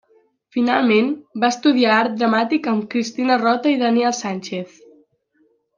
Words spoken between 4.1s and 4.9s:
Sánchez.